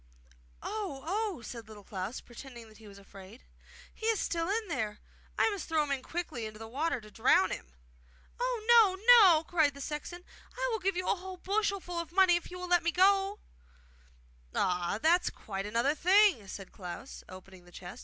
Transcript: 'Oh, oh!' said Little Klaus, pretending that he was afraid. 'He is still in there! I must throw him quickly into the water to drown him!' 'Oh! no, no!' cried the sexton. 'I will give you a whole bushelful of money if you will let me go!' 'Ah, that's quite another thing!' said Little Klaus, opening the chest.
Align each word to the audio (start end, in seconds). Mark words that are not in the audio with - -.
'Oh, 0.63 1.03
oh!' 1.05 1.43
said 1.43 1.67
Little 1.67 1.83
Klaus, 1.83 2.21
pretending 2.21 2.67
that 2.69 2.79
he 2.79 2.87
was 2.87 2.97
afraid. 2.97 3.43
'He 3.93 4.07
is 4.07 4.19
still 4.19 4.49
in 4.49 4.67
there! 4.67 4.97
I 5.37 5.47
must 5.51 5.69
throw 5.69 5.85
him 5.85 6.01
quickly 6.01 6.47
into 6.47 6.57
the 6.57 6.67
water 6.67 6.99
to 6.99 7.11
drown 7.11 7.51
him!' 7.51 7.75
'Oh! 8.39 8.95
no, 8.97 9.05
no!' 9.19 9.43
cried 9.43 9.75
the 9.75 9.79
sexton. 9.79 10.25
'I 10.57 10.69
will 10.71 10.79
give 10.79 10.97
you 10.97 11.07
a 11.07 11.13
whole 11.15 11.37
bushelful 11.37 11.99
of 11.99 12.11
money 12.11 12.35
if 12.35 12.49
you 12.49 12.57
will 12.57 12.67
let 12.69 12.81
me 12.81 12.91
go!' 12.91 13.37
'Ah, 14.55 14.97
that's 14.99 15.29
quite 15.29 15.67
another 15.67 15.93
thing!' 15.93 16.47
said 16.47 16.69
Little 16.69 16.77
Klaus, 16.77 17.23
opening 17.29 17.65
the 17.65 17.71
chest. 17.71 17.99